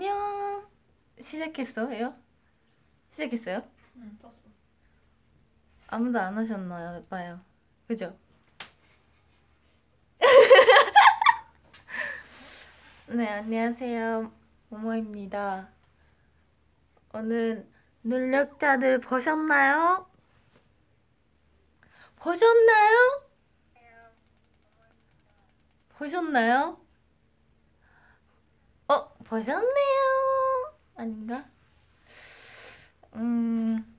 안녕. 0.00 0.66
시작했어요? 1.20 2.14
시작했어요? 3.10 3.62
응 3.96 4.18
떴어. 4.22 4.32
아무도 5.88 6.18
안 6.18 6.38
하셨나요? 6.38 7.04
봐요. 7.04 7.38
그죠? 7.86 8.16
네, 13.08 13.28
안녕하세요. 13.28 14.32
모모입니다. 14.70 15.68
오늘 17.12 17.68
능력자들 18.02 19.02
보셨나요? 19.02 20.08
보셨나요? 22.16 23.28
보셨나요? 25.98 26.80
어, 29.30 29.36
보셨네요. 29.36 30.74
아닌가? 30.96 31.44
음, 33.14 33.96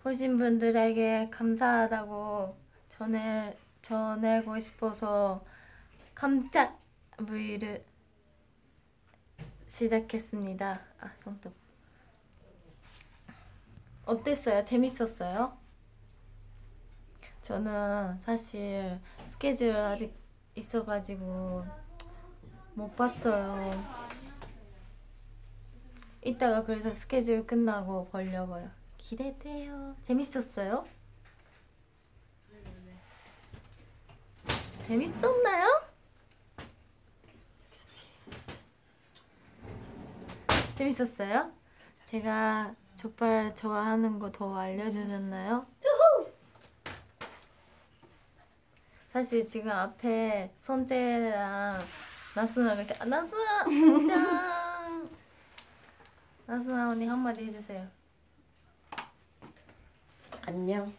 보신 0.00 0.38
분들에게 0.38 1.28
감사하다고 1.28 2.56
전해, 2.88 3.56
전하고 3.82 4.60
싶어서 4.60 5.44
깜짝 6.14 6.78
V를 7.16 7.84
시작했습니다. 9.66 10.80
아, 11.00 11.10
손톱. 11.18 11.52
어땠어요? 14.06 14.62
재밌었어요? 14.62 15.58
저는 17.42 18.18
사실 18.20 19.00
스케줄 19.26 19.74
아직 19.74 20.14
있어가지고 20.54 21.64
못 22.74 22.94
봤어요. 22.94 24.07
이따가 26.28 26.62
그래서 26.62 26.94
스케줄 26.94 27.46
끝나고 27.46 28.08
보려고요. 28.10 28.70
기대돼요. 28.98 29.96
재밌었어요? 30.02 30.86
재밌었나요? 34.86 35.82
재밌었어요? 40.76 41.50
제가 42.06 42.74
족발 42.96 43.54
좋아하는 43.56 44.18
거 44.18 44.30
더 44.30 44.56
알려주셨나요? 44.56 45.66
사실 49.10 49.44
지금 49.46 49.70
앞에 49.70 50.52
선재랑 50.60 51.78
나순아가 52.36 52.82
있어. 52.82 52.94
아, 53.00 53.04
나순아! 53.06 53.64
짱! 54.06 54.47
나순아 56.48 56.88
언니 56.88 57.06
한마디 57.06 57.44
해주세요. 57.44 57.86
안녕. 60.46 60.94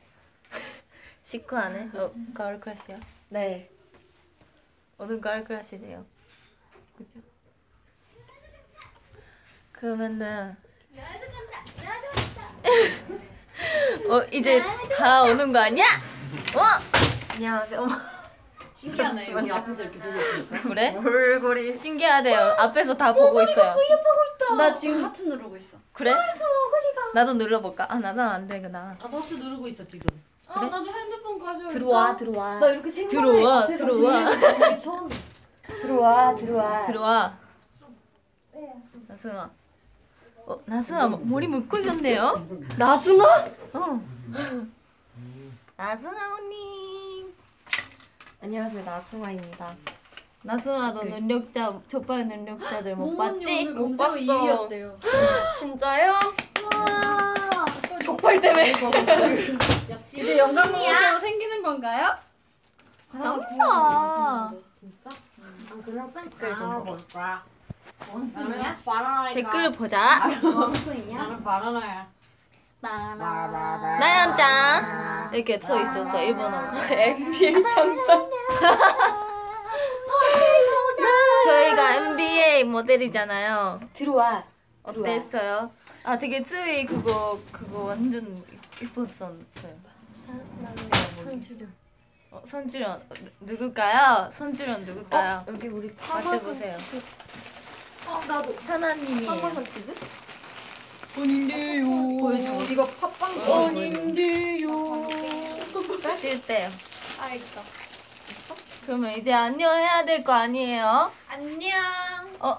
식구 1.24 1.58
안 1.58 1.76
해? 1.76 1.90
어, 1.98 2.14
가을 2.36 2.60
크러쉬야? 2.60 3.00
네. 3.30 3.68
오늘 5.00 5.20
가을 5.20 5.44
크러쉬래요. 5.44 6.06
그죠? 6.96 7.20
그러면은 9.72 10.56
어 14.08 14.24
이제 14.32 14.62
다 14.96 15.24
오는 15.24 15.52
거 15.52 15.58
아니야? 15.58 15.86
어? 16.56 16.62
안녕하세요. 17.34 18.19
신기하네 18.80 19.32
여기 19.34 19.52
앞에서 19.52 19.84
이렇게 19.84 20.00
보고 20.00 20.20
있으니까. 20.20 20.62
그래? 20.70 20.96
얼굴이 20.96 21.76
신기하대요. 21.76 22.40
앞에서 22.58 22.96
다 22.96 23.14
보고 23.14 23.42
있어요. 23.44 23.76
나 24.58 24.74
지금 24.74 25.04
하트 25.04 25.24
누르고 25.24 25.56
있어. 25.58 25.78
그래? 25.94 26.16
나도 27.14 27.34
눌러볼까? 27.34 27.88
아 27.92 28.00
나도 28.00 28.22
안 28.22 28.48
되구나. 28.48 28.96
나도 29.02 29.20
하트 29.20 29.34
누르고 29.34 29.68
있어 29.68 29.86
지금. 29.86 30.08
아 30.48 30.60
그래? 30.60 30.70
나도 30.70 30.92
핸드폰 30.92 31.40
가져올까? 31.40 31.70
들어와 31.74 32.16
들어와. 32.16 32.60
나 32.60 32.70
이렇게 32.70 32.90
생방에 32.90 33.22
들어와, 33.22 33.64
앞에서 33.64 33.86
들어와. 33.86 34.80
처음. 34.80 35.10
들어와 35.82 36.36
들어와. 36.36 36.82
들어와. 36.84 37.38
나승아. 39.08 39.50
어 40.46 40.60
나승아 40.66 41.08
머리 41.10 41.48
묶으셨네요? 41.48 42.48
나순아? 42.78 43.26
어. 43.74 44.02
나승아 45.76 46.36
언니. 46.36 46.89
안녕하세요 48.42 48.84
나순아입니다. 48.86 49.76
나승아도 50.44 51.04
능력자 51.04 51.78
족발 51.90 52.26
능력자들 52.28 52.96
못 52.96 53.18
봤지? 53.18 53.66
못 53.66 53.98
봤어. 53.98 54.16
2위였대요. 54.16 54.96
진짜요? 55.60 56.14
족발 58.04 58.40
때문에. 58.40 58.72
역시 59.90 60.22
이제 60.22 60.38
영상 60.38 60.72
보고서 60.72 61.20
생기는 61.20 61.62
건가요? 61.62 62.16
정말. 63.12 63.48
진짜? 64.80 65.10
그냥 65.84 66.14
댓글 66.14 66.56
좀 66.56 66.84
보자. 66.86 67.44
원숭이야? 68.14 68.78
바나나니까. 68.86 69.34
댓글 69.52 69.72
보자. 69.74 70.30
원숭이야? 70.42 71.18
나는 71.18 71.44
바나나야. 71.44 72.08
나연짱 74.00 75.32
이렇게 75.34 75.60
써 75.60 75.82
있었어 75.82 76.24
일본어로. 76.24 76.78
NBA 76.90 77.64
장장. 77.76 78.30
저희가 81.46 81.96
NBA 81.96 82.64
모델이잖아요. 82.66 83.80
들어와. 83.94 84.44
어땠어요? 84.84 85.72
아 86.04 86.18
되게 86.18 86.42
쯔위 86.44 86.86
그거 86.86 87.40
그거 87.52 87.84
완전 87.86 88.44
이뻤었어요. 88.82 89.36
어, 92.32 92.42
선주련 92.48 92.92
어, 92.92 93.02
누- 93.16 93.32
누굴까요? 93.54 94.30
선주련 94.32 94.84
누굴까요? 94.86 95.44
여기 95.48 95.68
우리 95.68 95.94
맞춰보세요. 96.00 96.78
어 98.08 98.22
나도. 98.28 98.56
사나님이에요. 98.62 99.32
파마산 99.32 99.66
치즈? 99.66 99.94
아닌데요. 101.22 102.18
보여줘. 102.18 102.64
이거 102.72 102.86
팥빵 102.86 103.68
아닌데요. 103.68 105.08
쉴 106.20 106.46
때요. 106.46 106.70
아 107.20 107.34
있다. 107.34 107.62
그러면 108.86 109.14
이제 109.14 109.32
안녕 109.34 109.74
해야 109.76 110.04
될 110.06 110.24
거 110.24 110.32
아니에요? 110.34 111.12
안녕. 111.28 111.78
어 112.40 112.58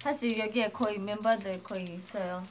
사실 0.00 0.38
여기에 0.38 0.70
거의 0.70 0.98
멤버들 0.98 1.62
거의 1.62 1.84
있어요. 1.84 2.44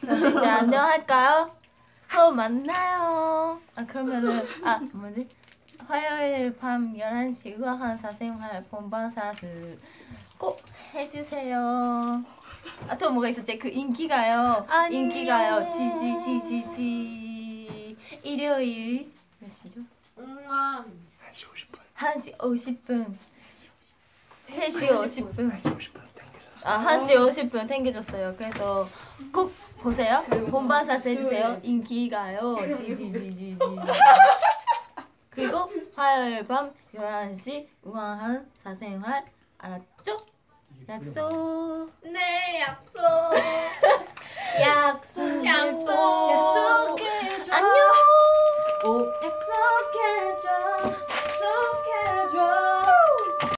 그럼 0.00 0.36
이제 0.38 0.46
안녕 0.46 0.84
할까요? 0.84 1.54
또 2.12 2.30
만나요. 2.32 3.60
아 3.74 3.84
그러면은 3.86 4.46
아 4.64 4.80
뭐지? 4.92 5.28
화요일 5.86 6.56
밤 6.58 6.92
11시 6.94 7.58
우아한 7.60 7.96
사생활 7.96 8.62
본방사수 8.70 9.76
꼭 10.36 10.60
해주세요. 10.94 11.97
아 12.88 12.96
또 12.96 13.10
뭐가 13.10 13.28
있었지? 13.28 13.58
그 13.58 13.68
인기가요. 13.68 14.64
안녕. 14.68 15.02
인기가요. 15.02 15.70
지지지지지 15.72 17.96
일요일 18.22 19.12
몇 19.38 19.50
시죠? 19.50 19.80
응아. 20.18 20.84
1시 21.96 22.36
50분 22.38 23.14
3시 24.50 24.88
50분 24.88 25.52
아 26.64 26.96
1시 26.96 27.50
50분 27.50 27.68
땡겨줬어요 27.68 28.34
그래서 28.36 28.88
꼭 29.32 29.52
보세요 29.78 30.24
본방사수 30.50 31.08
해주세요 31.10 31.60
인기가요 31.62 32.74
지지지지지 32.76 33.56
그리고 35.30 35.70
화요일 35.94 36.44
밤 36.46 36.72
11시 36.94 37.66
우아한 37.82 38.48
사생활 38.62 39.24
알았죠? 39.58 40.16
약속 40.88 41.90
네 42.02 42.60
약속. 42.60 43.02
약속 44.60 45.44
약속. 45.44 45.97